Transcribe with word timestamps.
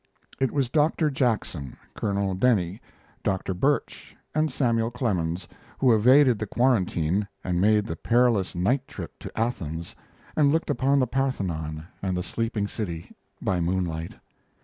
It 0.39 0.51
was 0.51 0.67
Doctor 0.67 1.11
Jackson, 1.11 1.77
Colonel 1.95 2.33
Denny, 2.33 2.81
Doctor 3.23 3.53
Birch, 3.53 4.15
and 4.33 4.51
Samuel 4.51 4.89
Clemens 4.89 5.47
who 5.77 5.93
evaded 5.93 6.39
the 6.39 6.47
quarantine 6.47 7.27
and 7.43 7.61
made 7.61 7.85
the 7.85 7.95
perilous 7.95 8.55
night 8.55 8.87
trip 8.87 9.19
to 9.19 9.39
Athens 9.39 9.95
and 10.35 10.51
looked 10.51 10.71
upon 10.71 10.97
the 10.97 11.05
Parthenon 11.05 11.85
and 12.01 12.17
the 12.17 12.23
sleeping 12.23 12.67
city 12.67 13.15
by 13.43 13.59
moonlight. 13.59 14.15